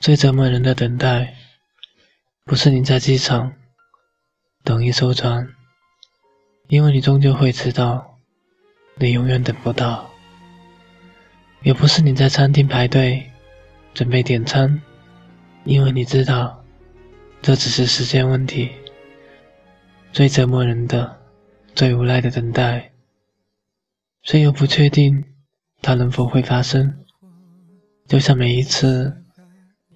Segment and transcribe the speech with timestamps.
[0.00, 1.34] 最折磨人的等待，
[2.46, 3.52] 不是你在机场
[4.64, 5.46] 等一艘船，
[6.68, 8.16] 因为你终究会知道，
[8.96, 10.10] 你永远等不到；
[11.62, 13.30] 也不是你在餐厅排队
[13.92, 14.80] 准备点餐，
[15.64, 16.64] 因为你知道，
[17.42, 18.70] 这只是时间问题。
[20.14, 21.20] 最折磨人的、
[21.74, 22.90] 最无奈的等待，
[24.22, 25.22] 却又不确定
[25.82, 27.04] 它能否会发生，
[28.08, 29.14] 就像每一次。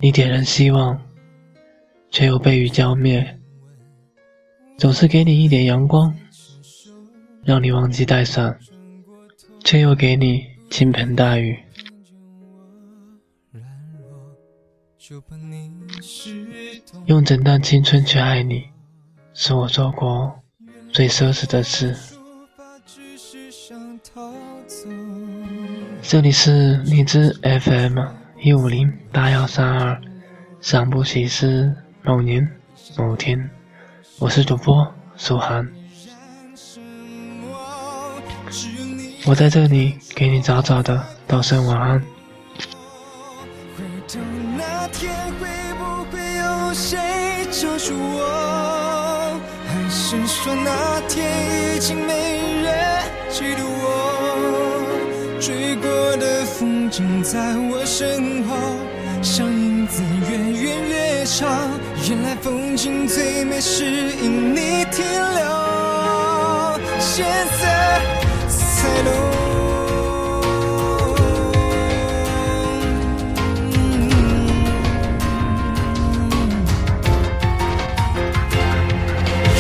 [0.05, 1.01] 你点燃希望，
[2.11, 3.41] 却又被雨浇灭。
[4.77, 6.15] 总是给你一点阳光，
[7.43, 8.55] 让你忘记带伞，
[9.65, 11.59] 却又给你倾盆大雨。
[17.07, 18.63] 用整段青春去爱你，
[19.33, 20.39] 是我做过
[20.93, 21.97] 最奢侈的事。
[26.03, 28.24] 这里是荔枝 FM。
[28.45, 29.99] 一五零八幺三二，
[30.61, 32.47] 上不起是某年
[32.95, 33.49] 某天，
[34.19, 35.67] 我是主播苏涵，
[39.25, 42.05] 我在这里给你早早的道声晚安。
[49.67, 53.74] 还是说那天已经没人记得
[56.95, 58.57] 的风景，在我身后。
[59.23, 61.49] 像影子越远越长，
[62.09, 63.85] 原来风景最美是
[64.23, 65.43] 因你停留。
[67.01, 67.25] 现
[67.61, 68.01] 在
[68.49, 69.11] 才懂，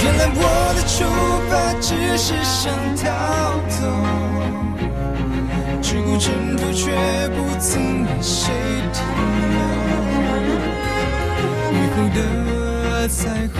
[0.03, 0.39] 原来我
[0.77, 0.95] 的出
[1.49, 2.63] 发只是想
[2.97, 3.03] 逃
[6.25, 6.91] 走，只顾征途却
[7.29, 8.51] 不曾为谁
[8.93, 8.97] 停
[9.53, 9.57] 留，
[11.73, 11.97] 雨后。
[12.15, 12.19] 的
[13.09, 13.19] 彩
[13.53, 13.59] 虹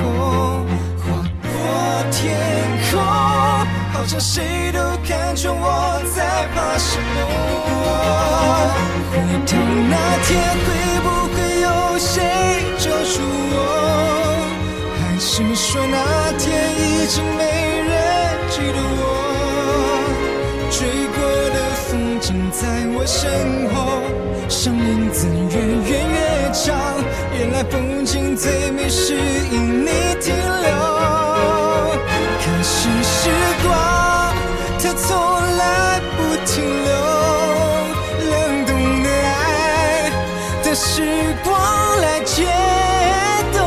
[0.99, 1.05] 划
[1.43, 1.47] 过
[2.11, 2.23] 天
[2.91, 2.93] 空，
[3.93, 6.19] 好像谁都看穿我在
[6.55, 7.19] 怕什么。
[9.11, 9.13] 回
[9.45, 9.51] 头
[9.91, 9.95] 那
[10.25, 10.31] 天
[10.65, 10.67] 会
[11.03, 12.13] 不会有谁
[12.79, 13.15] 救出
[13.53, 13.57] 我？
[14.99, 15.97] 还是说那
[16.39, 16.43] 天
[16.73, 17.43] 已经没
[17.83, 17.93] 人
[18.49, 19.03] 记得我？
[20.71, 20.79] 追
[21.15, 21.19] 过
[22.25, 24.01] 的风景在我身后，
[24.49, 26.17] 像影子越远越
[26.53, 26.75] 长。
[27.39, 29.91] 原来风景最美是因你
[30.23, 30.73] 停留，
[32.41, 33.29] 可是时
[33.63, 33.69] 光
[34.79, 35.13] 它从
[35.59, 36.93] 来不停留，
[38.31, 38.33] 冷
[38.65, 40.11] 冻的爱
[40.63, 41.03] 的时
[41.45, 41.53] 光
[42.01, 42.47] 来解
[43.53, 43.61] 冻。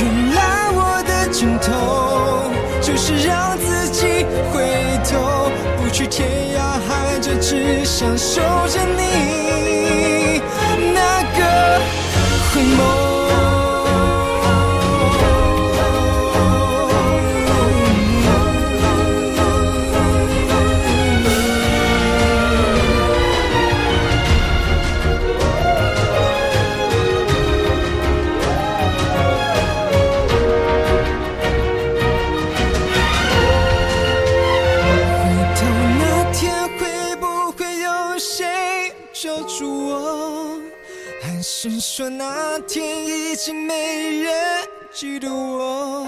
[0.34, 0.38] 来
[0.72, 1.68] 我的尽头
[2.80, 4.64] 就是让自己回
[5.04, 6.55] 头，不去天涯，
[7.48, 10.42] 只想守着你
[10.92, 11.80] 那个。
[12.52, 12.95] 回眸。
[41.42, 44.34] 是说那天已经没人
[44.92, 46.06] 记得我，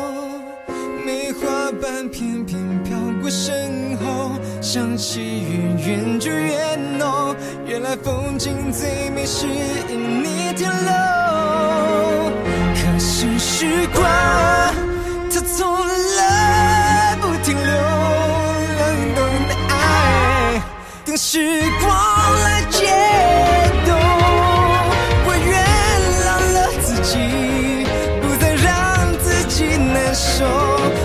[1.06, 7.34] 梅花瓣片片飘过身后，香气越远就越浓。
[7.66, 10.92] 原来风景最美是因你停留，
[12.74, 14.04] 可是时光
[15.32, 15.56] 它从
[16.16, 16.17] 来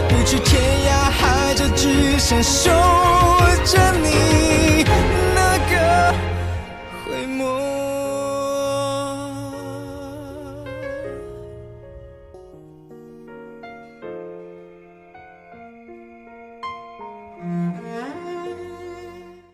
[0.10, 2.93] 不去天涯海角，只想守。